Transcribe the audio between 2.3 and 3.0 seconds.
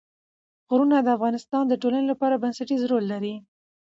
بنسټيز